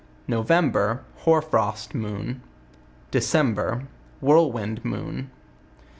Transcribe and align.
November 0.27 1.03
% 1.09 1.17
Hoar 1.25 1.43
frost 1.43 1.93
moon. 1.93 2.41
December 3.11 3.83
Whirlwind 4.19 4.83
moon. 4.83 5.29